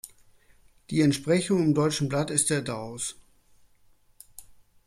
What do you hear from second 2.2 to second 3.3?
ist der Daus.